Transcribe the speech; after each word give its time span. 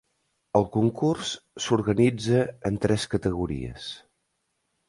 El 0.59 0.63
concurs 0.77 1.33
s’organitza 1.67 2.41
en 2.71 2.83
tres 2.87 3.07
categories. 3.15 3.91